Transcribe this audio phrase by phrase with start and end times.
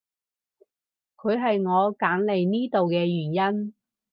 [1.15, 3.31] 佢係我揀嚟呢度嘅原
[3.65, 3.75] 因